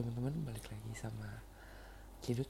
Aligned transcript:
teman-teman 0.00 0.48
balik 0.48 0.64
lagi 0.72 0.96
sama 0.96 1.28
Kidut. 2.24 2.48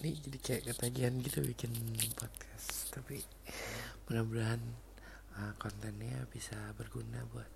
Ini 0.00 0.10
jadi 0.16 0.38
kayak 0.40 0.62
ketagihan 0.72 1.12
gitu 1.20 1.44
bikin 1.44 1.72
podcast 2.16 2.88
Tapi 2.88 3.20
mudah-mudahan 4.08 4.60
uh, 5.36 5.52
kontennya 5.60 6.24
bisa 6.32 6.56
berguna 6.72 7.20
buat 7.28 7.48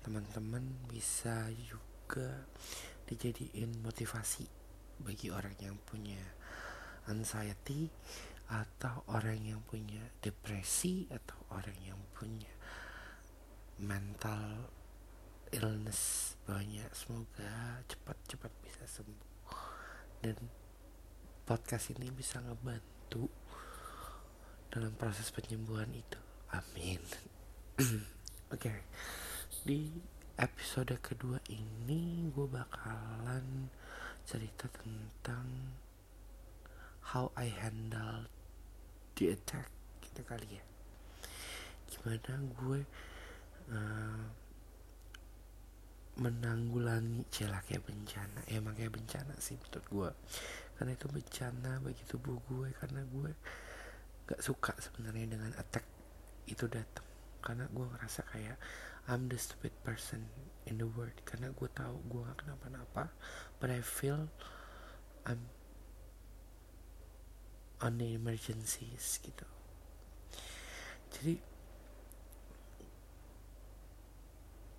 teman-teman 0.00 0.64
Bisa 0.88 1.52
juga 1.60 2.48
dijadiin 3.04 3.84
motivasi 3.84 4.48
bagi 5.04 5.28
orang 5.28 5.56
yang 5.60 5.76
punya 5.84 6.20
anxiety 7.12 7.92
Atau 8.48 9.04
orang 9.12 9.44
yang 9.44 9.60
punya 9.60 10.00
depresi 10.24 11.04
Atau 11.12 11.36
orang 11.52 11.76
yang 11.84 12.00
punya 12.16 12.52
mental 13.76 14.72
illness 15.54 16.34
banyak. 16.46 16.88
Semoga 16.94 17.82
cepat-cepat 17.86 18.52
bisa 18.62 18.84
sembuh. 18.86 19.54
Dan 20.22 20.36
podcast 21.46 21.94
ini 21.94 22.10
bisa 22.10 22.42
ngebantu 22.42 23.30
dalam 24.70 24.94
proses 24.98 25.30
penyembuhan 25.30 25.90
itu. 25.94 26.18
Amin. 26.50 27.02
Oke 28.54 28.70
okay. 28.70 28.78
di 29.66 29.90
episode 30.38 30.94
kedua 31.02 31.42
ini 31.50 32.28
gue 32.30 32.46
bakalan 32.46 33.72
cerita 34.26 34.70
tentang 34.70 35.74
how 37.14 37.30
I 37.38 37.50
handle 37.50 38.26
the 39.16 39.32
attack 39.32 39.70
gitu 40.02 40.22
kali 40.26 40.58
ya. 40.58 40.64
Gimana 41.86 42.42
gue 42.42 42.80
uh, 43.70 44.24
menanggulangi 46.16 47.28
celah 47.28 47.60
kayak 47.64 47.84
bencana. 47.84 48.40
Emang 48.48 48.72
kayak 48.72 48.96
bencana 48.96 49.36
sih 49.36 49.60
menurut 49.60 49.86
gue 49.92 50.10
karena 50.76 50.92
itu 50.92 51.06
bencana 51.08 51.80
bagi 51.80 52.04
tubuh 52.04 52.36
gue 52.48 52.68
karena 52.76 53.00
gue 53.04 53.30
gak 54.28 54.40
suka 54.40 54.72
sebenarnya 54.80 55.36
dengan 55.36 55.52
attack 55.60 55.84
itu 56.48 56.64
datang. 56.68 57.04
Karena 57.44 57.68
gue 57.68 57.84
ngerasa 57.84 58.24
kayak 58.32 58.56
I'm 59.06 59.30
the 59.30 59.38
stupid 59.38 59.70
person 59.84 60.26
in 60.66 60.80
the 60.80 60.88
world. 60.88 61.14
Karena 61.28 61.52
gue 61.52 61.68
tahu 61.68 61.96
gue 62.08 62.20
gak 62.32 62.44
kenapa-napa 62.44 63.12
but 63.60 63.68
I 63.68 63.84
feel 63.84 64.32
I'm 65.28 65.52
on 67.84 68.00
the 68.00 68.16
emergencies 68.16 69.20
gitu. 69.20 69.44
Jadi 71.12 71.34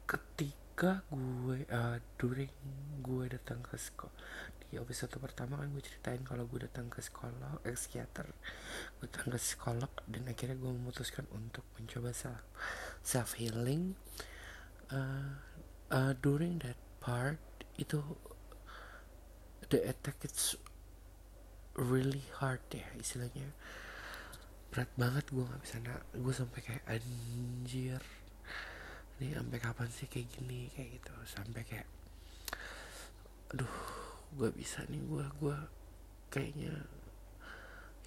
ketika 0.07 0.66
ketika 0.78 1.02
gue 1.09 1.66
uh, 1.73 1.97
during 2.22 2.53
gue 3.02 3.25
datang 3.33 3.66
ke 3.66 3.81
sekolah 3.81 4.14
di 4.61 4.78
episode 4.78 5.09
pertama 5.17 5.58
kan 5.58 5.73
gue 5.73 5.81
ceritain 5.81 6.22
kalau 6.22 6.45
gue 6.45 6.69
datang 6.69 6.86
ke 6.86 7.02
sekolah 7.02 7.66
eh, 7.66 7.73
psikiater. 7.73 8.30
Gue 9.02 9.09
datang 9.09 9.34
ke 9.34 9.42
psikolog 9.42 9.89
dan 10.06 10.30
akhirnya 10.30 10.53
gue 10.53 10.69
memutuskan 10.69 11.25
untuk 11.34 11.66
mencoba 11.81 12.14
self 12.14 12.45
self 13.02 13.42
healing 13.42 13.97
uh, 14.94 15.42
uh, 15.89 16.14
during 16.22 16.61
that 16.61 16.78
part 17.02 17.41
itu 17.81 17.97
the 19.73 19.81
attack 19.81 20.22
it's 20.22 20.53
really 21.73 22.22
hard 22.38 22.62
ya 22.69 22.86
istilahnya. 23.02 23.50
Berat 24.69 24.94
banget 24.94 25.25
gue 25.34 25.41
nggak 25.41 25.62
bisa 25.66 25.81
nak 25.81 26.06
gue 26.14 26.34
sampai 26.38 26.62
kayak 26.62 26.86
anjir 26.86 27.97
nih 29.19 29.37
sampai 29.37 29.59
kapan 29.59 29.89
sih 29.89 30.07
kayak 30.09 30.27
gini? 30.33 30.69
Kayak 30.73 31.01
gitu. 31.01 31.13
Sampai 31.27 31.61
kayak 31.65 31.87
aduh 33.47 33.75
gue 34.35 34.49
bisa 34.51 34.83
nih 34.91 34.99
gue 34.99 35.25
gue 35.39 35.57
kayaknya 36.27 36.73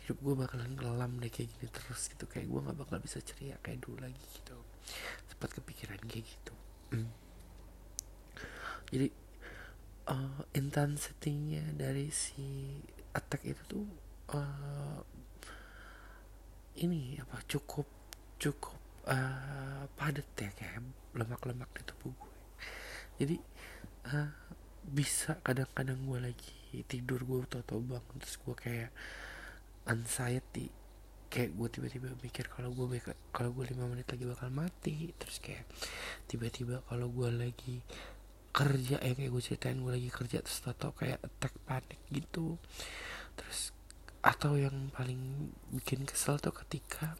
hidup 0.04 0.18
gue 0.20 0.34
bakalan 0.36 0.76
kelam 0.76 1.16
deh 1.22 1.32
kayak 1.32 1.48
gini 1.54 1.66
terus 1.70 2.10
gitu. 2.10 2.24
Kayak 2.26 2.46
gue 2.50 2.60
nggak 2.66 2.78
bakal 2.78 2.98
bisa 3.00 3.18
ceria 3.22 3.56
kayak 3.62 3.82
dulu 3.84 4.00
lagi 4.02 4.24
gitu. 4.34 4.56
Sempat 5.28 5.50
kepikiran 5.60 6.00
kayak 6.08 6.26
gitu. 6.26 6.54
Hmm. 6.90 7.06
jadi 8.90 9.06
uh, 10.10 10.42
intensitinya 10.58 11.62
dari 11.78 12.10
si 12.10 12.74
attack 13.14 13.46
itu 13.46 13.62
tuh 13.70 13.86
uh, 14.34 14.98
ini 16.82 17.14
apa 17.22 17.46
cukup 17.46 17.86
cukup 18.42 18.79
uh, 19.10 19.82
padat 19.98 20.28
ya 20.38 20.50
kayak 20.54 20.86
lemak-lemak 21.18 21.70
di 21.74 21.82
tubuh 21.82 22.14
gue. 22.14 22.34
Jadi 23.20 23.36
uh, 24.08 24.30
bisa 24.86 25.36
kadang-kadang 25.42 25.98
gue 26.06 26.18
lagi 26.30 26.82
tidur 26.86 27.26
gue 27.26 27.44
tau-tau 27.50 27.82
bangun 27.82 28.16
terus 28.22 28.38
gue 28.38 28.54
kayak 28.54 28.90
anxiety. 29.90 30.70
Kayak 31.30 31.54
gue 31.54 31.68
tiba-tiba 31.70 32.08
mikir 32.22 32.50
kalau 32.50 32.74
gue 32.74 32.98
kalau 33.30 33.50
gue 33.54 33.64
lima 33.70 33.86
menit 33.86 34.06
lagi 34.10 34.26
bakal 34.26 34.50
mati 34.50 35.14
terus 35.14 35.38
kayak 35.38 35.62
tiba-tiba 36.26 36.82
kalau 36.90 37.06
gue 37.06 37.30
lagi 37.30 37.82
kerja 38.50 38.98
ya 38.98 39.14
kayak 39.14 39.30
gue 39.30 39.42
ceritain 39.42 39.78
gue 39.78 39.94
lagi 39.94 40.10
kerja 40.10 40.42
terus 40.42 40.58
tau 40.62 40.90
kayak 40.94 41.22
attack 41.22 41.54
panik 41.66 42.00
gitu. 42.10 42.58
Terus 43.38 43.70
atau 44.20 44.58
yang 44.58 44.92
paling 44.92 45.48
bikin 45.72 46.04
kesel 46.04 46.36
tuh 46.36 46.52
ketika 46.52 47.16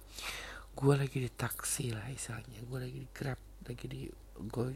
gue 0.81 0.95
lagi 0.97 1.21
di 1.21 1.29
taksi 1.29 1.93
lah 1.93 2.09
istilahnya. 2.09 2.65
Gue 2.65 2.79
lagi 2.81 2.99
di 3.05 3.09
grab 3.13 3.37
lagi 3.69 3.85
di 3.85 4.09
go 4.49 4.73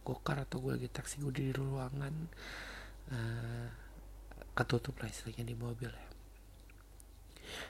gokar 0.00 0.48
atau 0.48 0.64
gue 0.64 0.80
lagi 0.80 0.88
taksi 0.88 1.20
gue 1.20 1.32
di 1.36 1.46
ruangan 1.52 2.14
uh, 3.12 3.68
ketutup 4.56 4.96
lah 5.04 5.12
istilahnya 5.12 5.52
di 5.52 5.56
mobil 5.56 5.92
ya. 5.92 6.08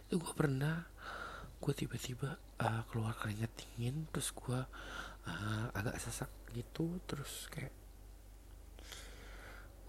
Itu 0.07 0.23
gue 0.23 0.33
pernah 0.39 0.87
gue 1.59 1.73
tiba-tiba 1.75 2.39
uh, 2.63 2.83
keluar 2.87 3.19
keringat 3.19 3.51
dingin 3.59 4.07
terus 4.15 4.31
gue 4.31 4.61
uh, 5.27 5.67
agak 5.75 5.99
sesak 5.99 6.31
gitu 6.55 7.03
terus 7.11 7.51
kayak 7.51 7.75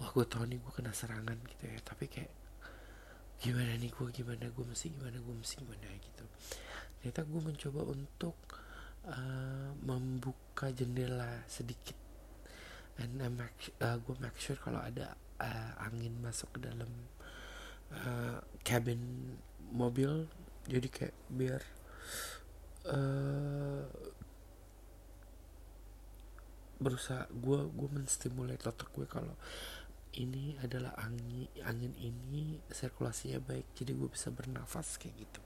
wah 0.02 0.10
gue 0.10 0.26
tau 0.26 0.42
nih 0.50 0.58
gue 0.58 0.72
kena 0.74 0.98
serangan 0.98 1.38
gitu 1.46 1.70
ya. 1.70 1.78
Tapi 1.86 2.10
kayak 2.10 2.34
gimana 3.38 3.78
nih 3.78 3.94
gue 3.94 4.08
gimana 4.10 4.50
gue 4.50 4.66
mesti? 4.66 4.90
Gimana 4.90 5.22
gue 5.22 5.36
mesti? 5.38 5.62
Gimana? 5.62 5.94
Gitu 6.02 6.26
ternyata 7.04 7.28
gue 7.28 7.42
mencoba 7.44 7.82
untuk 7.84 8.40
uh, 9.12 9.76
membuka 9.84 10.72
jendela 10.72 11.44
sedikit. 11.52 12.00
And 12.96 13.20
I 13.20 13.28
make, 13.28 13.76
uh, 13.84 14.00
gue 14.00 14.16
make 14.24 14.40
sure 14.40 14.56
kalau 14.56 14.80
ada 14.80 15.20
uh, 15.36 15.84
angin 15.84 16.16
masuk 16.24 16.56
ke 16.56 16.64
dalam 16.64 16.88
uh, 17.92 18.40
cabin 18.64 19.36
mobil. 19.76 20.32
Jadi 20.72 20.88
kayak 20.88 21.16
biar 21.28 21.60
uh, 22.88 23.84
berusaha 26.80 27.28
gue 27.36 27.60
gue 27.68 27.90
menstimulate 27.92 28.64
otak 28.64 28.96
gue 28.96 29.04
kalau 29.12 29.36
ini 30.16 30.56
adalah 30.64 30.96
angin 31.04 31.52
angin 31.68 31.92
ini 32.00 32.64
sirkulasinya 32.72 33.44
baik. 33.44 33.76
Jadi 33.76 33.92
gue 33.92 34.08
bisa 34.08 34.32
bernafas 34.32 34.96
kayak 34.96 35.20
gitu 35.20 35.44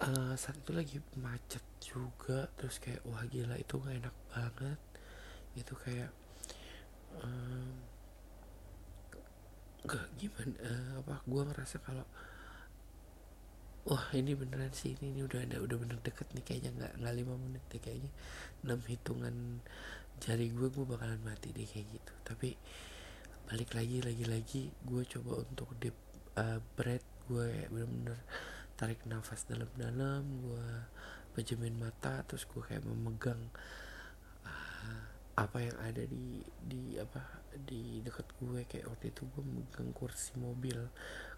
uh, 0.00 0.34
saat 0.38 0.56
itu 0.56 0.72
lagi 0.72 0.96
macet 1.20 1.64
juga. 1.82 2.48
Terus 2.56 2.80
kayak 2.80 3.02
wah 3.04 3.24
gila 3.28 3.60
itu 3.60 3.76
gak 3.76 3.96
enak 4.00 4.16
banget. 4.32 4.80
Itu 5.52 5.74
kayak 5.76 6.10
um, 7.20 7.68
gak 9.82 10.06
gimana 10.14 10.54
uh, 10.62 10.92
apa 11.02 11.14
gue 11.26 11.42
ngerasa 11.42 11.76
kalau 11.82 12.06
wah 13.82 14.06
ini 14.14 14.38
beneran 14.38 14.70
sih 14.70 14.94
ini, 14.94 15.10
ini 15.10 15.20
udah 15.26 15.42
ada 15.42 15.58
udah 15.58 15.74
bener 15.74 15.98
deket 16.06 16.30
nih 16.38 16.44
kayaknya 16.46 16.70
nggak 16.78 16.92
nggak 17.02 17.14
lima 17.18 17.34
menit 17.34 17.66
deh 17.66 17.82
kayaknya 17.82 18.10
enam 18.62 18.78
hitungan 18.86 19.58
jari 20.22 20.54
gue 20.54 20.70
gue 20.70 20.84
bakalan 20.86 21.18
mati 21.26 21.50
deh 21.50 21.66
kayak 21.66 21.90
gitu. 21.90 22.12
Tapi 22.22 22.54
balik 23.50 23.74
lagi 23.74 23.98
lagi 24.06 24.24
lagi 24.30 24.62
gue 24.86 25.02
coba 25.18 25.42
untuk 25.42 25.74
deep 25.82 25.98
uh, 26.38 26.62
breath 26.78 27.04
gue 27.26 27.66
bener-bener 27.74 28.22
tarik 28.76 29.04
nafas 29.06 29.44
dalam-dalam 29.46 30.22
gue 30.42 30.68
pejamin 31.32 31.76
mata 31.76 32.20
terus 32.28 32.44
gue 32.44 32.60
kayak 32.60 32.84
memegang 32.84 33.40
uh, 34.44 35.02
apa 35.32 35.58
yang 35.64 35.76
ada 35.80 36.04
di 36.04 36.44
di 36.60 37.00
apa 37.00 37.40
di 37.52 38.00
dekat 38.00 38.28
gue 38.40 38.64
kayak 38.64 38.88
waktu 38.88 39.12
itu 39.12 39.28
gue 39.28 39.42
memegang 39.44 39.92
kursi 39.92 40.36
mobil. 40.40 40.78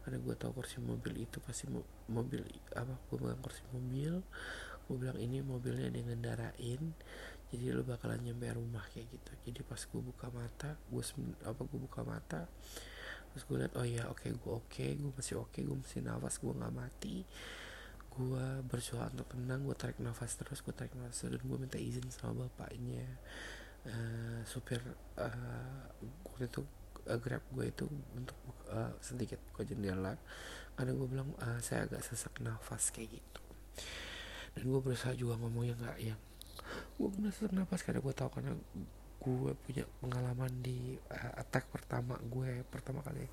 Karena 0.05 0.19
gue 0.21 0.35
tahu 0.37 0.53
kursi 0.61 0.79
mobil 0.85 1.25
itu 1.25 1.41
pasti 1.41 1.67
mo 1.71 1.83
mobil 2.11 2.43
apa 2.75 2.95
gue 3.11 3.17
memegang 3.19 3.43
kursi 3.43 3.63
mobil. 3.71 4.23
Gue 4.85 4.97
bilang 5.01 5.19
ini 5.19 5.41
mobilnya 5.41 5.89
dengan 5.89 6.19
darain 6.21 6.93
jadi 7.55 7.71
lo 7.71 7.87
bakalan 7.87 8.19
nyampe 8.19 8.51
rumah 8.51 8.83
kayak 8.91 9.15
gitu. 9.15 9.33
Jadi 9.47 9.61
pas 9.63 9.79
gue 9.79 10.01
buka 10.03 10.27
mata 10.35 10.75
gue 10.91 11.03
apa 11.47 11.63
gue 11.63 11.81
buka 11.81 12.01
mata 12.03 12.51
terus 13.35 13.51
gue 13.51 13.59
liat 13.67 13.75
oh 13.75 13.83
ya 13.83 14.07
oke 14.07 14.23
okay, 14.23 14.31
gue 14.31 14.53
oke 14.55 14.71
okay, 14.71 14.91
gue 14.95 15.11
masih 15.11 15.43
oke 15.43 15.51
okay, 15.51 15.67
gue 15.67 15.75
masih 15.75 16.07
nafas 16.07 16.39
gue 16.39 16.55
nggak 16.55 16.71
mati. 16.71 17.17
Gue 18.15 18.47
bersuara 18.71 19.11
untuk 19.11 19.27
tenang 19.27 19.67
gue 19.67 19.75
tarik 19.75 19.99
nafas 19.99 20.39
terus 20.39 20.63
gue 20.63 20.71
tarik 20.71 20.95
nafas 20.95 21.27
terus 21.27 21.35
dan 21.35 21.43
gue 21.43 21.59
minta 21.59 21.75
izin 21.83 22.07
sama 22.15 22.47
bapaknya. 22.47 23.03
Uh, 23.85 24.41
supir 24.47 24.79
uh, 25.19 25.83
waktu 26.25 26.47
itu 26.47 26.63
uh, 27.11 27.19
grab 27.19 27.43
gue 27.51 27.75
itu 27.75 27.85
untuk 28.15 28.39
uh, 28.71 28.95
sedikit 29.03 29.43
buka 29.51 29.67
jendela. 29.67 30.15
Karena 30.79 30.95
gue 30.95 31.07
bilang 31.11 31.35
uh, 31.43 31.59
saya 31.59 31.91
agak 31.91 32.07
sesak 32.07 32.39
nafas 32.39 32.95
kayak 32.95 33.19
gitu. 33.19 33.43
Dan 34.55 34.71
gue 34.71 34.79
berusaha 34.79 35.11
juga 35.19 35.35
ngomongnya 35.43 35.75
nggak 35.75 35.99
yang 35.99 36.21
gue 36.95 37.09
bener 37.11 37.35
sesak 37.35 37.51
nafas 37.51 37.83
karena 37.83 37.99
gue 37.99 38.15
tahu 38.15 38.31
karena 38.31 38.55
gue 39.25 39.57
punya 39.57 39.89
pengalaman 40.05 40.53
di 40.61 41.01
uh, 41.01 41.33
attack 41.41 41.73
pertama 41.73 42.21
gue 42.29 42.61
pertama 42.69 43.01
kali 43.01 43.25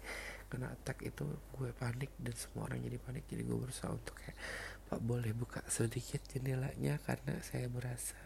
kena 0.47 0.71
attack 0.71 1.03
itu 1.03 1.27
gue 1.55 1.71
panik 1.75 2.11
dan 2.19 2.35
semua 2.35 2.67
orang 2.67 2.83
jadi 2.83 2.97
panik. 2.99 3.23
Jadi 3.27 3.43
gue 3.43 3.57
berusaha 3.59 3.91
untuk 3.91 4.15
kayak 4.19 4.35
pak 4.87 4.99
boleh 4.99 5.31
buka 5.31 5.63
sedikit 5.67 6.19
jendelanya 6.27 6.99
karena 7.03 7.39
saya 7.39 7.67
berasa 7.71 8.19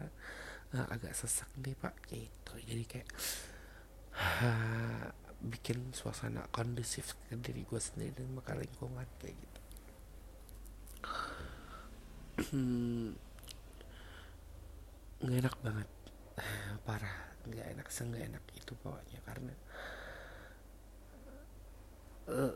uh, 0.73 0.87
agak 0.89 1.13
sesak 1.17 1.49
nih 1.61 1.75
pak. 1.77 1.93
Gitu. 2.09 2.53
Jadi 2.65 2.83
kayak 2.85 3.09
uh, 4.17 5.05
bikin 5.53 5.93
suasana 5.93 6.49
kondusif 6.49 7.13
ke 7.29 7.37
diri 7.37 7.65
gue 7.65 7.81
sendiri 7.81 8.13
dan 8.17 8.33
maka 8.33 8.57
lingkungan 8.57 9.05
kayak 9.21 9.37
gitu. 9.37 9.61
Nggak 15.25 15.39
enak 15.45 15.55
banget. 15.61 15.89
Parah 16.89 17.34
nggak 17.47 17.67
enak 17.77 17.87
seenggak 17.93 18.25
enak 18.27 18.43
itu 18.57 18.73
pokoknya. 18.81 19.19
Karena 19.23 19.53
uh, 22.29 22.53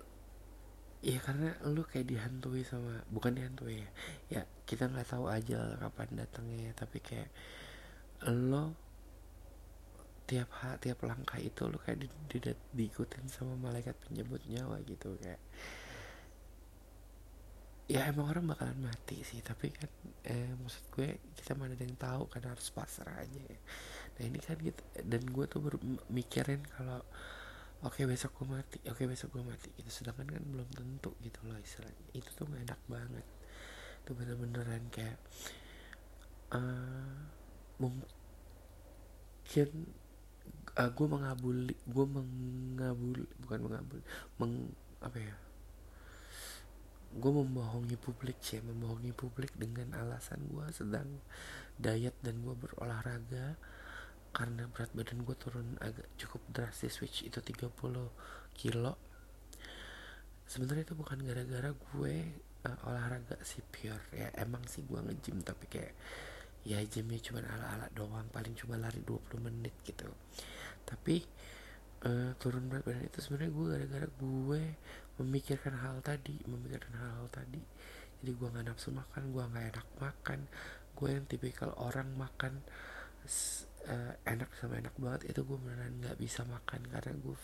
ya 0.99 1.19
karena 1.23 1.55
lu 1.63 1.87
kayak 1.87 2.11
dihantui 2.11 2.67
sama 2.67 2.99
bukan 3.07 3.31
dihantui 3.39 3.79
ya 3.79 3.89
ya 4.27 4.41
kita 4.67 4.91
nggak 4.91 5.07
tahu 5.07 5.31
aja 5.31 5.79
kapan 5.79 6.09
datangnya 6.19 6.75
tapi 6.75 6.99
kayak 6.99 7.31
lo 8.27 8.75
tiap 10.27 10.51
ha, 10.61 10.75
tiap 10.77 10.99
langkah 11.07 11.39
itu 11.39 11.65
lo 11.65 11.79
kayak 11.79 12.03
di, 12.03 12.07
di, 12.29 12.37
di, 12.43 12.51
diikutin 12.75 13.31
sama 13.31 13.55
malaikat 13.55 13.95
penjemput 14.05 14.43
nyawa 14.51 14.83
gitu 14.83 15.15
kayak 15.23 15.39
ya 17.89 18.05
emang 18.05 18.29
orang 18.29 18.45
bakalan 18.53 18.77
mati 18.77 19.25
sih 19.25 19.41
tapi 19.41 19.73
kan 19.73 19.89
eh, 20.29 20.53
maksud 20.61 20.83
gue 20.93 21.17
kita 21.35 21.57
mana 21.57 21.73
ada 21.73 21.83
yang 21.83 21.97
tahu 21.97 22.29
kan 22.29 22.45
harus 22.45 22.69
pasrah 22.69 23.17
aja 23.17 23.41
ya. 23.41 23.59
nah 24.17 24.23
ini 24.29 24.39
kan 24.39 24.57
gitu 24.61 24.81
dan 25.01 25.21
gue 25.25 25.45
tuh 25.49 25.59
mikirin 26.13 26.61
kalau 26.75 27.01
oke 27.81 27.95
okay, 27.95 28.05
besok 28.05 28.35
gue 28.37 28.47
mati 28.53 28.77
oke 28.85 28.93
okay, 28.93 29.05
besok 29.09 29.33
gue 29.33 29.43
mati 29.43 29.69
gitu. 29.79 29.89
Sedangkan 29.89 30.27
kan 30.29 30.43
belum 30.43 30.69
tentu 30.75 31.15
gitu 31.23 31.39
loh 31.47 31.57
istilahnya. 31.57 32.05
Itu 32.13 32.29
tuh 32.35 32.45
gak 32.51 32.61
enak 32.67 32.81
banget. 32.91 33.25
Itu 34.03 34.11
bener-beneran 34.13 34.83
kayak 34.91 35.17
uh, 36.53 37.23
mungkin 37.79 39.69
uh, 40.75 40.89
gue 40.91 41.07
mengabuli 41.07 41.75
gue 41.87 42.05
mengabuli 42.05 43.25
bukan 43.41 43.59
mengabuli 43.65 44.03
meng 44.37 44.53
apa 44.99 45.17
ya 45.17 45.35
gue 47.09 47.31
membohongi 47.33 47.97
publik 47.97 48.37
sih 48.41 48.61
membohongi 48.61 49.11
publik 49.17 49.57
dengan 49.57 49.97
alasan 49.97 50.45
gue 50.45 50.67
sedang 50.69 51.09
diet 51.79 52.13
dan 52.21 52.37
gue 52.45 52.53
berolahraga 52.53 53.57
karena 54.29 54.69
berat 54.69 54.93
badan 54.93 55.25
gue 55.25 55.35
turun 55.41 55.67
agak 55.81 56.05
cukup 56.21 56.41
drastis 56.53 57.01
which 57.01 57.25
itu 57.25 57.41
30 57.41 57.73
kilo. 58.53 58.93
Sebenarnya 60.45 60.85
itu 60.85 60.95
bukan 60.97 61.21
gara-gara 61.25 61.73
gue 61.73 62.15
uh, 62.65 62.77
olahraga 62.89 63.37
sih 63.41 63.65
pure. 63.65 64.01
Ya 64.13 64.29
emang 64.37 64.61
sih 64.69 64.85
gue 64.85 65.01
ngejim 65.01 65.41
tapi 65.41 65.65
kayak 65.69 65.93
ya 66.67 66.77
gymnya 66.85 67.17
cuma 67.23 67.41
ala-ala 67.41 67.87
doang 67.95 68.27
paling 68.29 68.53
cuma 68.53 68.77
lari 68.77 69.01
20 69.01 69.47
menit 69.49 69.73
gitu. 69.81 70.05
Tapi 70.85 71.25
uh, 72.05 72.31
turun 72.37 72.69
berat 72.69 72.85
badan 72.85 73.09
itu 73.09 73.19
sebenarnya 73.25 73.51
gue 73.53 73.65
gara-gara 73.65 74.07
gue 74.13 74.61
memikirkan 75.19 75.75
hal 75.75 75.99
tadi 75.99 76.39
memikirkan 76.47 76.95
hal-hal 76.95 77.27
tadi. 77.29 77.61
Jadi 78.19 78.31
gue 78.35 78.47
nggak 78.51 78.65
nafsu 78.67 78.91
makan 78.91 79.31
gue 79.31 79.43
nggak 79.43 79.65
enak 79.75 79.87
makan. 79.99 80.39
Gue 80.95 81.09
yang 81.15 81.25
tipikal 81.27 81.71
orang 81.79 82.11
makan 82.15 82.63
uh, 83.87 84.13
enak 84.27 84.49
sama 84.59 84.79
enak 84.79 84.95
banget 84.95 85.31
itu 85.31 85.43
gue 85.43 85.57
beneran 85.59 85.93
nggak 85.99 86.17
bisa 86.19 86.43
makan 86.47 86.81
karena 86.87 87.13
gue 87.15 87.35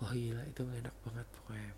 wah 0.00 0.12
gila 0.16 0.42
itu 0.48 0.60
gak 0.64 0.80
enak 0.80 0.96
banget 1.04 1.26
pokoknya. 1.28 1.72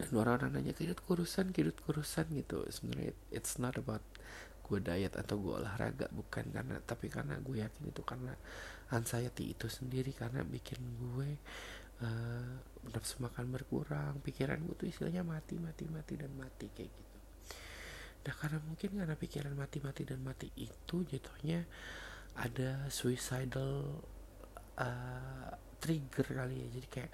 Dan 0.00 0.08
orang-orang 0.18 0.50
nanya 0.58 0.72
kidut 0.74 0.98
kurusan 1.04 1.52
kidut 1.52 1.78
kurusan 1.84 2.26
gitu. 2.32 2.64
Sebenarnya 2.72 3.12
it's 3.30 3.60
not 3.60 3.76
about 3.76 4.02
gue 4.62 4.80
diet 4.80 5.12
atau 5.12 5.36
gue 5.36 5.52
olahraga 5.52 6.08
bukan 6.16 6.48
karena 6.48 6.80
tapi 6.80 7.12
karena 7.12 7.36
gue 7.44 7.60
yakin 7.60 7.92
itu 7.92 8.00
karena 8.00 8.32
anxiety 8.88 9.52
itu 9.52 9.68
sendiri 9.68 10.16
karena 10.16 10.40
bikin 10.48 10.80
gue 10.96 11.36
uh, 12.02 12.54
nafsu 12.90 13.22
makan 13.22 13.54
berkurang 13.54 14.18
pikiran 14.20 14.58
gue 14.66 14.74
tuh 14.74 14.88
istilahnya 14.90 15.22
mati 15.22 15.56
mati 15.62 15.86
mati 15.86 16.18
dan 16.18 16.34
mati 16.34 16.66
kayak 16.74 16.90
gitu. 16.90 17.18
Nah 18.22 18.34
karena 18.38 18.58
mungkin 18.62 18.90
karena 18.98 19.16
pikiran 19.18 19.54
mati 19.54 19.78
mati 19.78 20.02
dan 20.02 20.20
mati 20.22 20.50
itu 20.58 20.96
jatuhnya 21.06 21.64
ada 22.38 22.90
suicidal 22.90 24.02
uh, 24.78 25.50
trigger 25.78 26.26
kali 26.26 26.66
ya. 26.66 26.68
Jadi 26.74 26.86
kayak 26.90 27.12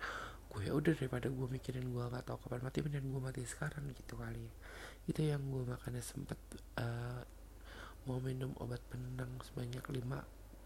gue 0.49 0.63
ya 0.65 0.73
udah 0.73 0.93
daripada 0.97 1.29
gue 1.29 1.47
mikirin 1.53 1.93
gue 1.93 2.05
gak 2.09 2.25
tau 2.25 2.41
kapan 2.41 2.65
mati 2.65 2.81
dan 2.81 3.05
gue 3.05 3.21
mati 3.21 3.45
sekarang 3.45 3.85
gitu 3.93 4.17
kali 4.17 4.41
ya. 4.41 4.53
Itu 5.09 5.21
yang 5.25 5.45
gue 5.49 5.69
makanya 5.69 6.01
sempet 6.01 6.41
uh, 6.81 7.21
mau 8.09 8.21
minum 8.25 8.57
obat 8.57 8.81
penenang 8.89 9.37
sebanyak 9.45 9.85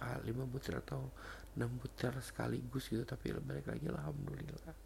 lima 0.03 0.43
lima 0.43 0.45
butir 0.47 0.79
atau 0.79 1.11
enam 1.57 1.71
butir 1.79 2.13
sekaligus 2.21 2.91
gitu. 2.91 3.05
Tapi 3.07 3.33
balik 3.39 3.67
lagi 3.69 3.87
alhamdulillah 3.89 4.77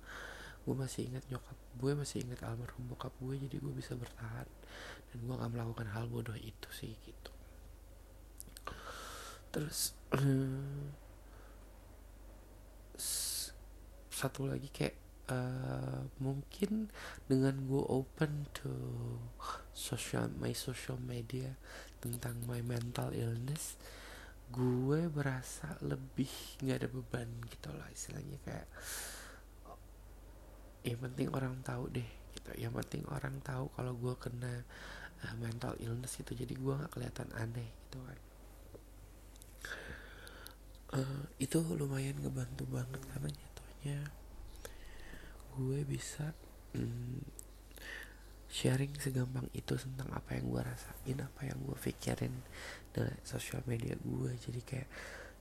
gue 0.66 0.74
masih 0.74 1.06
ingat 1.06 1.22
nyokap 1.30 1.54
gue 1.78 1.92
masih 1.94 2.26
ingat 2.26 2.42
almarhum 2.42 2.90
bokap 2.90 3.14
gue 3.22 3.38
jadi 3.38 3.56
gue 3.62 3.74
bisa 3.74 3.94
bertahan. 3.94 4.48
Dan 5.12 5.16
gue 5.22 5.34
gak 5.38 5.52
melakukan 5.52 5.86
hal 5.94 6.10
bodoh 6.10 6.34
itu 6.34 6.68
sih 6.74 6.92
gitu. 7.06 7.32
Terus 9.54 9.94
um, 10.12 10.90
satu 14.16 14.48
lagi 14.48 14.72
kayak 14.72 14.96
uh, 15.28 16.08
mungkin 16.22 16.88
dengan 17.28 17.68
gue 17.68 17.84
open 17.86 18.48
to 18.56 18.72
social 19.76 20.32
my 20.40 20.56
social 20.56 20.96
media 20.96 21.54
tentang 22.00 22.40
my 22.48 22.64
mental 22.64 23.12
illness 23.12 23.76
gue 24.46 25.00
berasa 25.10 25.74
lebih 25.82 26.30
nggak 26.62 26.78
ada 26.84 26.88
beban 26.88 27.28
gitu 27.50 27.70
lah 27.74 27.88
istilahnya 27.90 28.38
kayak 28.46 28.68
yang 30.86 31.02
penting 31.02 31.28
orang 31.34 31.58
tahu 31.66 31.90
deh 31.90 32.06
gitu. 32.38 32.50
Yang 32.54 32.86
penting 32.86 33.02
orang 33.10 33.42
tahu 33.42 33.66
kalau 33.74 33.92
gue 33.98 34.14
kena 34.22 34.62
uh, 35.26 35.34
mental 35.42 35.74
illness 35.82 36.14
gitu 36.14 36.38
jadi 36.38 36.54
gue 36.54 36.72
nggak 36.78 36.92
kelihatan 36.94 37.28
aneh 37.34 37.66
gitu 37.66 37.98
kan. 38.06 38.18
Uh, 40.94 41.26
itu 41.42 41.58
lumayan 41.74 42.14
ngebantu 42.22 42.62
banget 42.70 43.02
karena 43.10 43.28
jatuhnya 43.34 43.98
gue 45.58 45.78
bisa 45.82 46.30
mm, 46.78 47.35
sharing 48.56 48.96
segampang 48.96 49.52
itu 49.52 49.76
tentang 49.76 50.08
apa 50.16 50.32
yang 50.32 50.48
gue 50.48 50.62
rasain 50.64 51.18
apa 51.20 51.40
yang 51.44 51.60
gue 51.60 51.76
pikirin 51.76 52.32
dengan 52.88 53.16
sosial 53.20 53.60
media 53.68 53.92
gue 54.00 54.32
jadi 54.40 54.60
kayak 54.64 54.88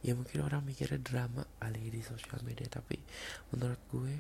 ya 0.04 0.12
mungkin 0.20 0.44
orang 0.44 0.68
mikirnya 0.68 1.00
drama 1.00 1.48
kali 1.64 1.96
di 1.96 2.04
sosial 2.04 2.44
media 2.44 2.68
tapi 2.68 3.00
menurut 3.56 3.80
gue 3.88 4.14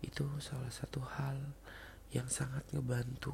itu 0.00 0.24
salah 0.42 0.72
satu 0.72 1.04
hal 1.20 1.38
yang 2.12 2.28
sangat 2.28 2.66
ngebantu. 2.74 3.32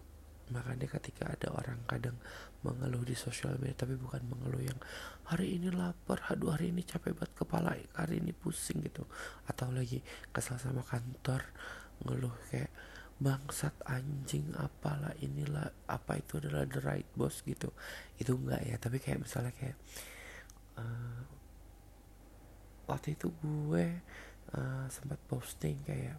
Makanya 0.48 0.88
ketika 0.88 1.28
ada 1.28 1.52
orang 1.52 1.84
kadang 1.84 2.16
mengeluh 2.64 3.04
di 3.04 3.12
sosial 3.12 3.60
media 3.60 3.84
tapi 3.84 4.00
bukan 4.00 4.24
mengeluh 4.24 4.64
yang 4.64 4.80
hari 5.28 5.60
ini 5.60 5.68
lapar 5.68 6.24
aduh 6.32 6.56
hari 6.56 6.72
ini 6.72 6.84
capek 6.88 7.12
banget 7.12 7.32
kepala 7.36 7.76
hari 7.92 8.20
ini 8.20 8.32
pusing 8.32 8.80
gitu. 8.80 9.04
Atau 9.44 9.68
lagi 9.72 10.00
kesal 10.32 10.56
sama 10.56 10.80
kantor 10.84 11.44
ngeluh 12.04 12.32
kayak 12.48 12.72
bangsat 13.18 13.74
anjing 13.82 14.54
apalah 14.54 15.10
inilah 15.18 15.74
apa 15.90 16.22
itu 16.22 16.38
adalah 16.38 16.64
the 16.66 16.78
right 16.82 17.08
boss 17.18 17.42
gitu. 17.42 17.74
Itu 18.18 18.38
enggak 18.38 18.62
ya 18.66 18.76
tapi 18.78 19.02
kayak 19.02 19.26
misalnya 19.26 19.52
kayak 19.54 19.76
uh, 20.78 21.22
waktu 22.88 23.18
itu 23.18 23.28
gue 23.42 24.00
uh, 24.56 24.86
sempat 24.88 25.20
posting 25.28 25.82
kayak 25.84 26.16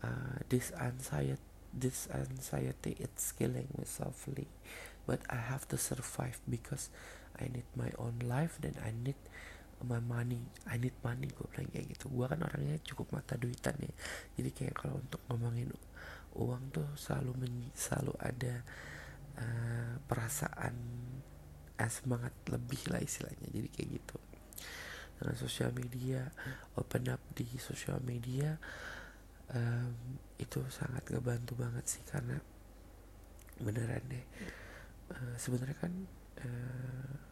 uh, 0.00 0.40
this 0.48 0.72
anxiety 0.78 1.42
this 1.72 2.04
anxiety 2.12 2.92
it's 3.00 3.32
killing 3.32 3.64
me 3.76 3.84
softly 3.88 4.44
but 5.08 5.24
I 5.32 5.40
have 5.40 5.64
to 5.72 5.80
survive 5.80 6.40
because 6.44 6.92
I 7.40 7.48
need 7.48 7.68
my 7.72 7.88
own 7.96 8.20
life 8.20 8.60
dan 8.60 8.76
I 8.84 8.92
need 8.92 9.16
my 9.84 10.00
money 10.02 10.40
I 10.70 10.78
need 10.78 10.96
money 11.02 11.28
gue 11.30 11.46
bilang 11.50 11.68
kayak 11.70 11.86
gitu. 11.96 12.06
Gue 12.10 12.26
kan 12.26 12.40
orangnya 12.42 12.78
cukup 12.86 13.12
mata 13.14 13.34
duitan 13.38 13.76
ya. 13.78 13.92
Jadi 14.38 14.50
kayak 14.54 14.74
kalau 14.78 14.98
untuk 14.98 15.20
ngomongin 15.30 15.70
uang 16.38 16.62
tuh 16.72 16.88
selalu 16.96 17.32
men, 17.44 17.54
selalu 17.76 18.14
ada 18.22 18.54
uh, 19.38 19.94
perasaan 20.08 20.74
uh, 21.76 21.90
semangat 21.92 22.32
lebih 22.48 22.80
lah 22.88 23.00
istilahnya. 23.02 23.48
Jadi 23.52 23.68
kayak 23.68 23.88
gitu. 24.00 24.16
Dengan 25.18 25.36
sosial 25.38 25.70
media 25.76 26.26
open 26.74 27.04
up 27.12 27.22
di 27.36 27.46
sosial 27.60 28.02
media 28.02 28.58
um, 29.54 30.18
itu 30.40 30.58
sangat 30.72 31.06
ngebantu 31.10 31.54
banget 31.54 31.84
sih 31.86 32.02
karena 32.08 32.40
beneran 33.62 34.02
deh. 34.08 34.24
Uh, 35.12 35.36
sebenarnya 35.36 35.76
kan 35.78 35.92
uh, 36.42 37.31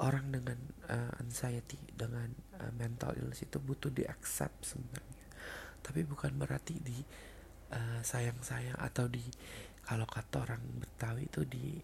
orang 0.00 0.32
dengan 0.32 0.58
uh, 0.88 1.12
anxiety 1.20 1.76
dengan 1.92 2.32
uh, 2.56 2.72
mental 2.76 3.16
illness 3.20 3.44
itu 3.44 3.60
butuh 3.60 3.92
di 3.92 4.08
accept 4.08 4.64
sebenarnya. 4.64 5.24
Tapi 5.80 6.00
bukan 6.04 6.36
berarti 6.40 6.80
di 6.80 6.98
uh, 7.72 8.00
sayang-sayang 8.00 8.76
atau 8.80 9.08
di 9.08 9.22
kalau 9.84 10.04
kata 10.04 10.44
orang 10.44 10.62
Betawi 10.80 11.26
itu 11.26 11.42
di 11.44 11.80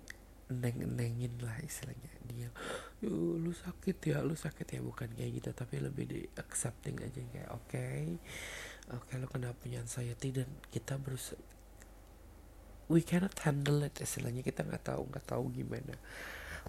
neng-nengin 0.47 1.43
lah 1.43 1.59
istilahnya. 1.61 2.13
Dia 2.25 2.49
lu 3.05 3.53
sakit 3.53 3.97
ya 4.03 4.25
lu 4.25 4.33
sakit 4.33 4.67
ya. 4.77 4.81
Bukan 4.81 5.13
kayak 5.13 5.31
gitu 5.43 5.51
tapi 5.53 5.81
lebih 5.83 6.05
di 6.09 6.21
accepting 6.39 6.97
aja 7.03 7.21
kayak 7.21 7.51
oke 7.53 7.69
okay, 7.69 8.05
oke 8.95 9.05
okay, 9.11 9.17
lo 9.21 9.27
kena 9.29 9.53
punya 9.53 9.83
anxiety 9.83 10.33
dan 10.33 10.49
kita 10.73 10.97
berusaha 10.97 11.39
we 12.87 13.03
cannot 13.03 13.35
handle 13.43 13.83
it 13.83 13.99
istilahnya 13.99 14.47
kita 14.47 14.63
nggak 14.63 14.87
tahu 14.87 15.11
nggak 15.11 15.27
tahu 15.27 15.51
gimana 15.51 15.99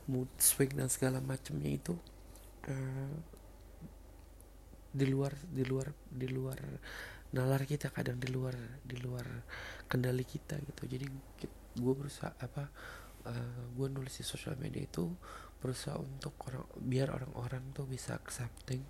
mood 0.06 0.30
swing 0.38 0.78
dan 0.78 0.88
segala 0.88 1.18
macamnya 1.18 1.74
itu 1.74 1.96
uh, 2.70 3.18
di 4.94 5.06
luar 5.10 5.34
di 5.50 5.64
luar 5.66 5.94
di 6.10 6.28
luar 6.30 6.60
nalar 7.36 7.68
kita 7.68 7.92
kadang 7.92 8.18
di 8.18 8.32
luar 8.32 8.56
di 8.82 8.98
luar 8.98 9.26
kendali 9.90 10.24
kita 10.24 10.58
gitu. 10.64 10.88
Jadi 10.88 11.06
gue 11.78 11.94
berusaha 11.94 12.34
apa 12.40 12.72
uh, 13.28 13.32
eh, 13.34 13.64
gue 13.76 13.88
nulis 13.92 14.16
di 14.16 14.26
sosial 14.26 14.56
media 14.58 14.86
itu 14.86 15.06
berusaha 15.58 15.98
untuk 16.00 16.38
orang 16.48 16.66
biar 16.80 17.12
orang-orang 17.12 17.74
tuh 17.74 17.90
bisa 17.90 18.16
accepting 18.16 18.86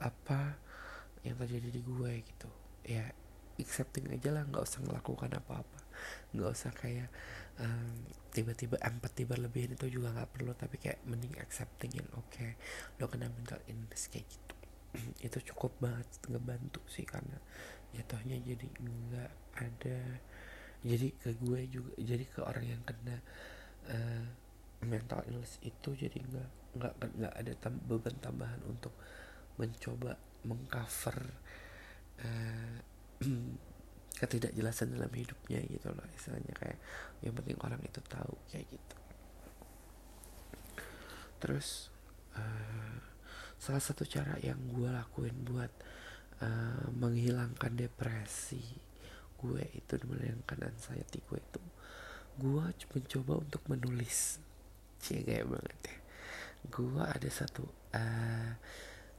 apa 0.00 0.58
yang 1.22 1.36
terjadi 1.36 1.68
di 1.70 1.82
gue 1.84 2.12
gitu. 2.24 2.50
Ya 2.88 3.12
accepting 3.60 4.10
aja 4.10 4.34
lah 4.34 4.42
nggak 4.48 4.64
usah 4.66 4.82
melakukan 4.82 5.30
apa-apa 5.30 5.83
nggak 6.34 6.50
usah 6.50 6.72
kayak 6.74 7.08
um, 7.60 8.04
tiba-tiba 8.34 8.80
empati 8.82 9.22
berlebihan 9.24 9.78
itu 9.78 9.86
juga 10.00 10.10
nggak 10.10 10.30
perlu 10.34 10.52
tapi 10.58 10.76
kayak 10.82 11.04
mending 11.06 11.38
accepting 11.38 11.94
oke 12.18 12.26
okay, 12.30 12.58
lo 12.98 13.06
kena 13.06 13.30
mental 13.30 13.60
illness 13.70 14.10
kayak 14.10 14.26
gitu. 14.26 14.54
Itu 15.26 15.38
cukup 15.54 15.78
banget 15.82 16.06
ngebantu 16.30 16.82
sih 16.86 17.06
karena 17.06 17.38
jatuhnya 17.94 18.42
jadi 18.42 18.66
nggak 18.82 19.32
ada 19.54 19.98
jadi 20.84 21.08
ke 21.16 21.30
gue 21.40 21.60
juga 21.70 21.92
jadi 21.96 22.24
ke 22.28 22.40
orang 22.42 22.66
yang 22.66 22.82
kena 22.82 23.16
uh, 23.88 24.26
mental 24.84 25.24
illness 25.30 25.56
itu 25.64 25.96
jadi 25.96 26.18
nggak 26.20 26.50
nggak 26.76 26.94
nggak 27.00 27.34
ada 27.34 27.52
tam 27.56 27.80
beban 27.86 28.18
tambahan 28.20 28.60
untuk 28.68 28.92
mencoba 29.56 30.18
mengcover 30.44 31.18
uh, 32.20 32.76
ketidakjelasan 34.14 34.94
dalam 34.94 35.10
hidupnya 35.10 35.58
gitu 35.66 35.90
loh 35.90 36.06
istilahnya 36.14 36.54
kayak 36.54 36.78
yang 37.26 37.34
penting 37.34 37.58
orang 37.62 37.82
itu 37.82 37.98
tahu 38.06 38.34
kayak 38.50 38.66
gitu. 38.70 38.96
Terus 41.42 41.90
uh, 42.38 42.98
salah 43.58 43.82
satu 43.82 44.06
cara 44.06 44.38
yang 44.40 44.56
gue 44.70 44.86
lakuin 44.86 45.34
buat 45.42 45.72
uh, 46.40 46.86
menghilangkan 46.94 47.74
depresi 47.74 48.62
gue 49.44 49.64
itu 49.76 49.92
menghilangkan 50.08 50.72
anxiety 50.72 51.20
gue 51.26 51.36
itu 51.36 51.62
gue 52.34 52.64
mencoba 52.66 53.32
untuk 53.46 53.62
menulis. 53.70 54.42
Cie 54.98 55.22
banget 55.22 55.80
ya. 55.84 55.98
Gue 56.66 57.02
ada 57.02 57.28
satu 57.28 57.62
uh, 57.92 58.50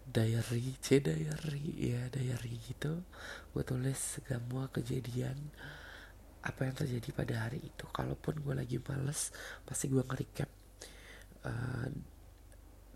diary 0.06 0.78
c 0.78 1.02
diary 1.02 1.66
ya 1.78 2.08
diary 2.14 2.62
gitu. 2.62 3.02
Gue 3.52 3.64
tulis 3.66 4.22
semua 4.22 4.70
kejadian 4.70 5.38
apa 6.46 6.70
yang 6.70 6.76
terjadi 6.78 7.10
pada 7.10 7.36
hari 7.50 7.66
itu. 7.66 7.86
Kalaupun 7.90 8.38
gue 8.46 8.54
lagi 8.54 8.78
males 8.86 9.34
pasti 9.66 9.90
gue 9.90 10.06
nge-recap 10.06 10.50
uh, 11.50 11.90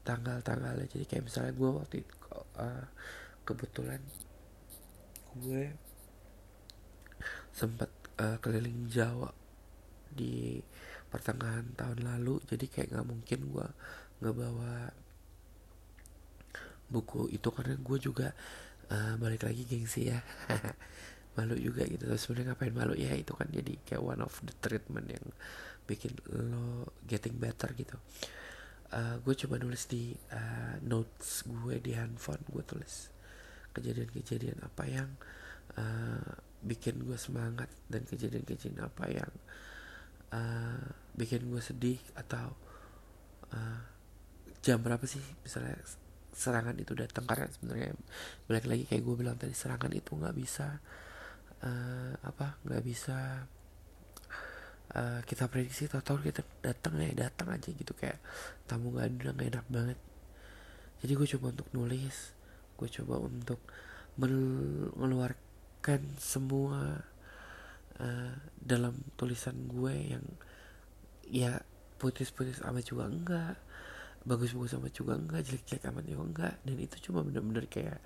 tanggal-tanggalnya. 0.05 0.85
Jadi 0.85 1.05
kayak 1.09 1.25
misalnya 1.25 1.53
gue 1.57 1.69
waktu 1.69 1.95
itu 2.05 2.15
uh, 2.61 2.85
kebetulan 3.45 4.01
gue 5.33 5.73
sempat 7.49 7.89
uh, 8.21 8.37
keliling 8.37 8.85
Jawa 8.85 9.33
di 10.13 10.61
pertengahan 11.09 11.73
tahun 11.73 12.05
lalu. 12.05 12.37
Jadi 12.45 12.69
kayak 12.69 12.93
nggak 12.93 13.07
mungkin 13.09 13.39
gue 13.49 13.67
nggak 14.21 14.35
bawa 14.35 14.93
buku 16.89 17.29
itu 17.29 17.49
karena 17.53 17.77
gue 17.77 17.97
juga 18.01 18.33
uh, 18.89 19.13
balik 19.21 19.45
lagi 19.45 19.63
gengsi 19.63 20.09
ya. 20.09 20.19
Malu 21.37 21.55
juga 21.55 21.85
gitu. 21.85 22.03
Terus 22.03 22.19
sebenarnya 22.25 22.51
ngapain 22.51 22.73
malu? 22.75 22.93
Ya 22.97 23.15
itu 23.15 23.31
kan 23.31 23.47
jadi 23.47 23.77
kayak 23.85 24.03
one 24.03 24.19
of 24.25 24.33
the 24.43 24.51
treatment 24.59 25.07
yang 25.07 25.23
bikin 25.87 26.11
lo 26.27 26.91
getting 27.07 27.37
better 27.39 27.71
gitu. 27.77 27.95
Uh, 28.89 28.97
eh, 28.97 29.15
gue 29.21 29.33
coba 29.45 29.61
nulis 29.61 29.85
di 29.87 30.11
uh, 30.33 30.75
notes 30.83 31.47
gue 31.47 31.79
di 31.79 31.95
handphone. 31.95 32.43
Gue 32.49 32.65
tulis 32.65 33.13
kejadian-kejadian 33.71 34.59
apa 34.65 34.83
yang 34.89 35.09
uh, 35.77 36.33
bikin 36.59 36.99
gue 37.07 37.15
semangat 37.15 37.71
dan 37.87 38.03
kejadian-kejadian 38.03 38.83
apa 38.83 39.05
yang 39.07 39.31
uh, 40.35 40.83
bikin 41.15 41.47
gue 41.47 41.61
sedih 41.63 42.01
atau 42.17 42.51
uh, 43.53 43.79
jam 44.59 44.83
berapa 44.83 45.03
sih 45.07 45.23
misalnya 45.45 45.79
serangan 46.33 46.75
itu 46.77 46.93
datang. 46.97 47.25
Karena 47.27 47.47
sebenarnya 47.49 47.91
balik 48.45 48.65
lagi 48.69 48.83
kayak 48.89 49.03
gue 49.03 49.15
bilang 49.15 49.37
tadi 49.37 49.53
serangan 49.53 49.91
itu 49.93 50.11
nggak 50.15 50.35
bisa 50.35 50.79
uh, 51.65 52.13
apa 52.23 52.59
nggak 52.65 52.83
bisa 52.85 53.47
uh, 54.95 55.19
kita 55.25 55.45
prediksi 55.51 55.91
tahu-tahu 55.91 56.31
kita 56.31 56.41
datang 56.63 56.97
ya 57.01 57.29
datang 57.29 57.53
aja 57.53 57.69
gitu. 57.69 57.93
Kayak 57.97 58.21
tamu 58.69 58.93
gak 58.95 59.11
ada 59.11 59.33
nggak 59.33 59.49
enak 59.55 59.67
banget. 59.69 59.99
Jadi 60.99 61.11
gue 61.15 61.27
coba 61.37 61.45
untuk 61.55 61.69
nulis 61.71 62.39
gue 62.79 62.87
coba 63.03 63.19
untuk 63.19 63.59
mengeluarkan 64.15 66.01
semua 66.15 67.03
uh, 67.99 68.33
dalam 68.55 68.95
tulisan 69.19 69.67
gue 69.67 70.15
yang 70.15 70.25
ya 71.27 71.59
putus-putus 71.99 72.63
amat 72.63 72.87
juga 72.87 73.11
enggak 73.11 73.55
bagus-bagus 74.27 74.75
amat 74.79 74.93
juga 74.93 75.13
enggak 75.15 75.41
jelek-jelek 75.47 75.83
amat 75.91 76.05
juga 76.07 76.23
enggak. 76.23 76.53
Dan 76.65 76.77
itu 76.79 76.95
cuma 77.09 77.23
bener-bener 77.23 77.65
kayak 77.71 77.99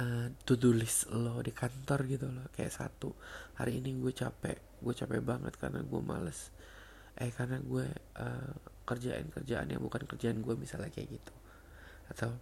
uh, 0.00 0.28
to 0.44 0.56
do 0.56 0.72
list 0.72 1.08
lo 1.12 1.40
di 1.44 1.52
kantor 1.52 2.00
gitu 2.08 2.26
loh. 2.28 2.46
Kayak 2.52 2.72
satu 2.72 3.12
hari 3.58 3.80
ini 3.80 3.96
gue 4.00 4.12
capek 4.12 4.80
gue 4.82 4.94
capek 4.94 5.20
banget 5.20 5.54
karena 5.56 5.80
gue 5.84 6.00
males. 6.00 6.52
Eh 7.16 7.28
karena 7.32 7.60
gue 7.60 7.86
uh, 8.18 8.52
kerjain 8.88 9.28
kerjaan 9.28 9.68
yang 9.68 9.82
bukan 9.84 10.04
kerjaan 10.08 10.40
gue 10.40 10.54
misalnya 10.56 10.88
kayak 10.88 11.20
gitu. 11.20 11.34
Atau 12.08 12.32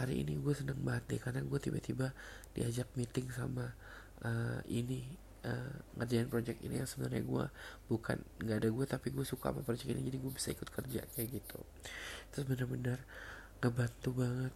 hari 0.00 0.24
ini 0.24 0.40
gue 0.40 0.54
seneng 0.56 0.80
banget 0.80 1.16
deh 1.16 1.20
karena 1.20 1.44
gue 1.44 1.58
tiba-tiba 1.60 2.16
diajak 2.56 2.88
meeting 2.96 3.28
sama 3.28 3.68
uh, 4.24 4.60
ini 4.64 5.04
uh, 5.44 5.74
ngerjain 6.00 6.28
project 6.28 6.60
ini 6.64 6.80
yang 6.82 6.88
sebenarnya 6.88 7.22
gue 7.24 7.44
bukan 7.88 8.18
nggak 8.40 8.56
ada 8.60 8.68
gue 8.68 8.84
tapi 8.86 9.08
gue 9.12 9.24
suka 9.24 9.52
sama 9.52 9.60
project 9.64 9.88
ini 9.88 10.04
jadi 10.06 10.18
gue 10.20 10.32
bisa 10.32 10.48
ikut 10.52 10.68
kerja 10.68 11.02
kayak 11.16 11.28
gitu. 11.40 11.60
Terus 12.32 12.44
bener-bener 12.48 12.98
ngebantu 13.60 14.10
banget 14.16 14.54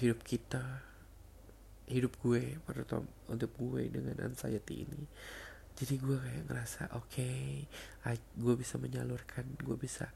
hidup 0.00 0.20
kita 0.24 0.64
hidup 1.84 2.16
gue 2.24 2.56
menurut 2.64 3.04
untuk 3.28 3.50
gue 3.60 3.92
dengan 3.92 4.16
anxiety 4.24 4.88
ini. 4.88 5.04
Jadi 5.74 5.98
gue 5.98 6.16
kayak 6.16 6.44
ngerasa 6.48 6.82
oke 6.94 7.10
okay, 7.10 7.66
gue 8.38 8.54
bisa 8.54 8.78
menyalurkan 8.78 9.58
gue 9.58 9.76
bisa 9.76 10.08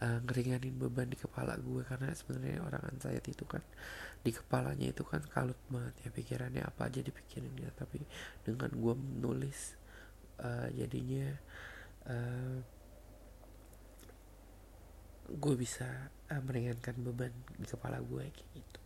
uh, 0.00 0.18
ngeringanin 0.24 0.74
beban 0.76 1.08
di 1.08 1.16
kepala 1.16 1.56
gue. 1.60 1.82
Karena 1.84 2.10
sebenarnya 2.12 2.60
orang 2.64 2.82
anxiety 2.90 3.36
itu 3.36 3.44
kan 3.44 3.62
di 4.20 4.32
kepalanya 4.34 4.92
itu 4.92 5.04
kan 5.04 5.22
kalut 5.28 5.58
banget 5.68 5.94
ya. 6.04 6.08
Pikirannya 6.12 6.62
apa 6.64 6.88
aja 6.88 7.00
dipikirin 7.00 7.52
dia 7.56 7.70
tapi 7.72 8.00
dengan 8.44 8.72
gue 8.72 8.94
menulis 8.96 9.76
uh, 10.40 10.68
jadinya 10.72 11.28
uh, 12.08 12.58
gue 15.30 15.54
bisa 15.54 15.86
uh, 16.10 16.42
meringankan 16.42 16.98
beban 16.98 17.32
di 17.54 17.66
kepala 17.68 18.02
gue 18.02 18.24
kayak 18.26 18.50
gitu. 18.56 18.80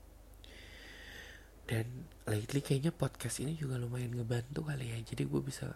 Dan 1.64 1.87
lately 2.28 2.61
kayaknya 2.61 2.92
podcast 2.92 3.40
ini 3.40 3.56
juga 3.56 3.80
lumayan 3.80 4.12
ngebantu 4.12 4.68
kali 4.68 4.92
ya. 4.92 4.99
Jadi 5.00 5.25
gue 5.25 5.40
bisa 5.40 5.73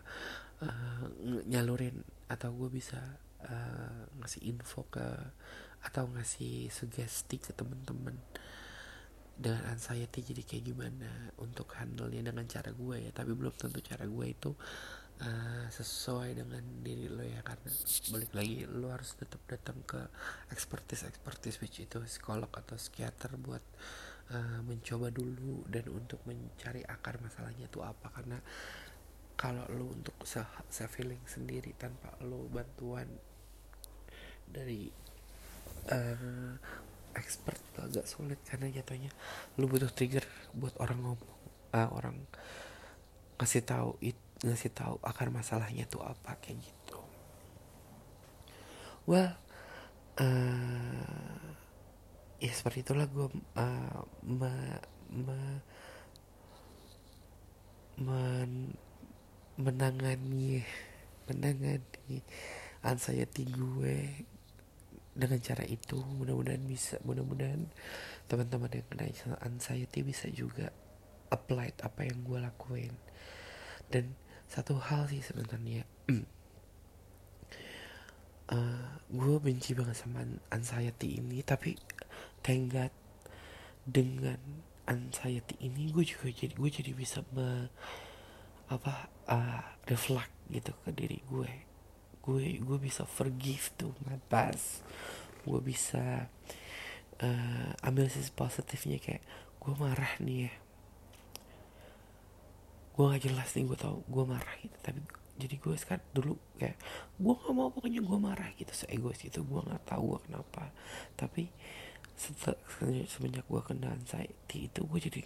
uh, 0.61 1.04
nyalurin 1.49 2.04
atau 2.28 2.52
gue 2.52 2.68
bisa 2.68 3.00
uh, 3.47 4.02
ngasih 4.18 4.42
info 4.50 4.88
ke 4.90 5.07
atau 5.78 6.11
ngasih 6.11 6.73
sugesti 6.75 7.38
ke 7.38 7.54
temen-temen 7.54 8.18
dengan 9.38 9.71
anxiety 9.71 10.35
jadi 10.35 10.42
kayak 10.42 10.64
gimana 10.66 11.30
untuk 11.38 11.71
handle 11.78 12.11
nya 12.11 12.26
dengan 12.26 12.42
cara 12.50 12.75
gue 12.75 12.97
ya. 13.07 13.11
Tapi 13.14 13.30
belum 13.38 13.54
tentu 13.54 13.78
cara 13.78 14.02
gue 14.02 14.26
itu 14.26 14.50
uh, 15.23 15.66
sesuai 15.71 16.42
dengan 16.42 16.62
diri 16.83 17.07
lo 17.07 17.23
ya. 17.23 17.40
Karena 17.47 17.71
balik 18.11 18.33
lagi 18.35 18.66
lo 18.66 18.90
harus 18.90 19.14
tetap 19.14 19.38
datang 19.47 19.78
ke 19.87 20.02
expertise 20.50 21.07
expertise 21.07 21.62
which 21.62 21.78
itu 21.78 22.02
psikolog 22.02 22.50
atau 22.50 22.75
psikiater 22.75 23.38
buat 23.38 23.62
uh, 24.35 24.61
mencoba 24.66 25.14
dulu 25.14 25.62
dan 25.71 25.87
untuk 25.87 26.18
mencari 26.26 26.83
akar 26.83 27.23
masalahnya 27.23 27.71
itu 27.71 27.78
apa. 27.78 28.11
Karena 28.11 28.42
kalau 29.38 29.62
lo 29.71 29.95
untuk 29.95 30.18
self 30.26 30.90
feeling 30.90 31.23
sendiri 31.30 31.78
tanpa 31.78 32.11
lo 32.26 32.50
bantuan 32.50 33.07
dari 34.49 34.88
uh, 35.93 36.52
expert 37.17 37.59
itu 37.59 37.81
agak 37.83 38.07
sulit 38.07 38.40
karena 38.47 38.71
jatuhnya 38.71 39.11
lo 39.59 39.67
butuh 39.67 39.90
trigger 39.90 40.25
buat 40.55 40.76
orang 40.78 40.99
ngomong 41.02 41.35
uh, 41.75 41.88
orang 41.93 42.17
ngasih 43.38 43.62
tahu 43.62 43.95
it 44.02 44.19
ngasih 44.43 44.71
tahu 44.71 44.95
akar 45.02 45.35
masalahnya 45.35 45.83
tuh 45.90 46.02
apa 46.02 46.38
kayak 46.38 46.62
gitu. 46.62 46.99
Well 49.09 49.35
uh, 50.21 51.49
ya 52.38 52.52
seperti 52.55 52.87
itulah 52.87 53.07
gue 53.11 53.26
uh, 53.59 54.00
me, 54.23 54.52
me, 55.11 55.38
men, 57.99 58.78
menangani 59.59 60.62
menangani 61.26 62.23
anxiety 62.87 63.43
gue 63.50 64.23
dengan 65.19 65.43
cara 65.43 65.67
itu 65.67 65.99
mudah-mudahan 65.99 66.63
bisa 66.63 67.03
mudah-mudahan 67.03 67.67
teman-teman 68.31 68.71
yang 68.71 68.87
kena 68.87 69.37
anxiety 69.43 70.07
bisa 70.07 70.31
juga 70.31 70.71
apply 71.35 71.75
apa 71.83 72.07
yang 72.07 72.23
gue 72.23 72.39
lakuin. 72.39 72.95
Dan 73.91 74.15
satu 74.47 74.79
hal 74.79 75.11
sih 75.11 75.21
sebenarnya 75.21 75.85
uh, 76.09 76.23
eh, 78.57 78.89
gue 79.13 79.37
benci 79.43 79.77
banget 79.77 79.97
sama 79.99 80.25
anxiety 80.55 81.21
ini 81.21 81.45
tapi 81.45 81.77
thank 82.41 82.73
God 82.73 82.93
dengan 83.85 84.41
anxiety 84.89 85.61
ini 85.61 85.93
gue 85.93 86.05
juga 86.05 86.33
jadi 86.33 86.55
gue 86.57 86.71
jadi 86.73 86.93
bisa 86.97 87.21
me, 87.37 87.69
apa 88.73 89.13
uh, 89.29 89.61
reflect 89.89 90.33
gitu 90.49 90.73
ke 90.85 90.91
diri 90.97 91.21
gue 91.29 91.68
gue 92.28 92.61
gue 92.61 92.78
bisa 92.78 93.08
forgive 93.08 93.73
tuh 93.80 93.97
my 94.04 94.20
past 94.28 94.85
gue 95.49 95.61
bisa 95.64 96.28
uh, 97.25 97.87
ambil 97.88 98.12
sisi 98.12 98.28
positifnya 98.37 99.00
kayak 99.00 99.23
gue 99.58 99.75
marah 99.76 100.12
nih 100.23 100.49
ya. 100.49 100.52
Gue 102.94 103.04
gak 103.14 103.23
jelas 103.30 103.49
nih 103.54 103.64
gue 103.66 103.78
tau 103.78 104.02
gue 104.06 104.25
marah 104.26 104.54
gitu. 104.61 104.76
Tapi 104.82 105.00
jadi 105.38 105.54
gue 105.54 105.75
sekarang 105.78 106.06
dulu 106.14 106.35
kayak 106.58 106.76
gue 107.16 107.35
gak 107.35 107.54
mau 107.54 107.70
pokoknya 107.70 108.02
gue 108.02 108.18
marah 108.18 108.50
gitu 108.58 108.73
seegois 108.75 109.23
itu 109.23 109.40
gue 109.42 109.61
gak 109.64 109.82
tahu 109.87 110.16
gue 110.16 110.20
kenapa. 110.30 110.70
Tapi 111.14 111.50
setelah 112.18 112.58
semenjak 113.06 113.47
gue 113.47 113.62
kena 113.62 113.94
anxiety 113.94 114.66
itu 114.66 114.82
gue 114.82 115.00
jadi 115.00 115.23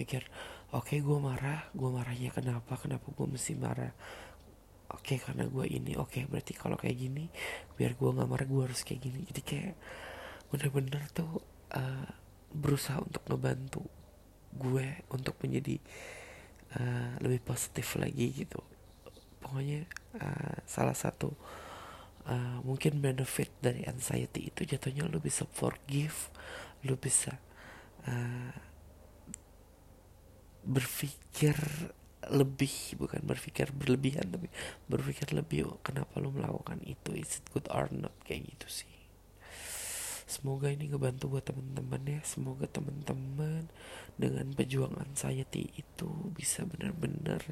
mikir 0.00 0.22
oke 0.74 0.90
okay, 0.90 0.98
gue 1.00 1.18
marah. 1.18 1.70
Gue 1.74 1.90
marahnya 1.90 2.30
kenapa? 2.34 2.78
Kenapa 2.78 3.06
gue 3.08 3.26
mesti 3.26 3.54
marah 3.54 3.94
oke 4.92 5.02
okay, 5.06 5.18
karena 5.22 5.46
gue 5.46 5.66
ini. 5.66 5.94
Oke 5.96 6.20
okay, 6.20 6.22
berarti 6.26 6.52
kalau 6.54 6.76
kayak 6.76 6.98
gini 6.98 7.30
biar 7.78 7.94
gue 7.94 8.10
nggak 8.10 8.28
marah 8.28 8.48
gue 8.48 8.62
harus 8.66 8.80
kayak 8.82 9.00
gini. 9.00 9.20
Jadi 9.26 9.40
kayak 9.42 9.74
bener-bener 10.50 11.02
tuh 11.14 11.40
uh, 11.74 12.08
berusaha 12.50 12.98
untuk 12.98 13.22
ngebantu 13.30 13.86
gue 14.50 15.06
untuk 15.14 15.38
menjadi 15.46 15.78
uh, 16.78 17.14
lebih 17.22 17.40
positif 17.46 17.94
lagi 17.96 18.34
gitu. 18.34 18.58
Pokoknya 19.40 19.86
uh, 20.18 20.58
salah 20.66 20.94
satu 20.94 21.30
uh, 22.26 22.58
mungkin 22.66 22.98
benefit 22.98 23.50
dari 23.62 23.86
anxiety 23.86 24.50
itu 24.50 24.66
jatuhnya 24.66 25.06
lo 25.06 25.22
bisa 25.22 25.46
forgive 25.48 26.28
lo 26.84 26.96
bisa 26.96 27.36
uh, 28.08 28.54
berpikir 30.64 31.56
lebih 32.28 33.00
bukan 33.00 33.24
berpikir 33.24 33.72
berlebihan 33.72 34.28
tapi 34.28 34.52
berpikir 34.92 35.32
lebih 35.32 35.72
oh, 35.72 35.80
kenapa 35.80 36.20
lo 36.20 36.28
melakukan 36.28 36.84
itu? 36.84 37.16
Is 37.16 37.40
it 37.40 37.48
good 37.48 37.64
or 37.72 37.88
not? 37.88 38.12
Kayak 38.28 38.56
gitu 38.56 38.84
sih. 38.84 38.94
Semoga 40.30 40.70
ini 40.70 40.86
ngebantu 40.92 41.32
buat 41.32 41.44
teman-teman 41.48 42.02
ya. 42.06 42.20
Semoga 42.22 42.68
teman-teman 42.68 43.66
dengan 44.14 44.46
pejuang 44.54 44.94
anxiety 45.00 45.72
itu 45.74 46.10
bisa 46.36 46.62
benar-benar 46.68 47.42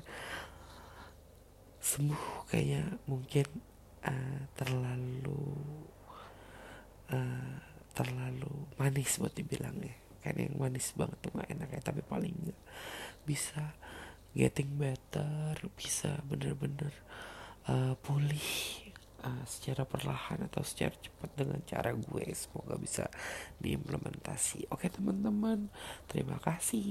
sembuh. 1.81 2.53
Kayak 2.53 3.03
mungkin 3.09 3.49
uh, 4.05 4.43
terlalu 4.55 5.43
uh, 7.11 7.57
terlalu 7.97 8.53
manis 8.79 9.19
buat 9.19 9.35
dibilangnya 9.35 10.09
kan 10.23 10.35
yang 10.35 10.55
manis 10.59 10.93
banget 10.99 11.19
tuh 11.23 11.31
gak 11.35 11.51
enak 11.51 11.71
ya 11.73 11.81
tapi 11.83 12.03
paling 12.03 12.35
gak 12.51 12.61
bisa 13.23 13.75
getting 14.39 14.79
better 14.79 15.59
bisa 15.75 16.15
bener-bener 16.31 16.95
uh, 17.67 17.99
pulih 17.99 18.95
uh, 19.27 19.43
secara 19.43 19.83
perlahan 19.83 20.47
atau 20.47 20.63
secara 20.63 20.95
cepat 20.95 21.35
dengan 21.35 21.59
cara 21.67 21.91
gue. 21.91 22.25
Semoga 22.39 22.79
bisa 22.79 23.11
diimplementasi. 23.59 24.71
Oke 24.71 24.87
teman-teman 24.87 25.67
terima 26.07 26.39
kasih 26.39 26.87